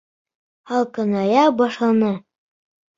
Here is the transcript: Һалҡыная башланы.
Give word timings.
Һалҡыная 0.71 1.45
башланы. 1.61 2.13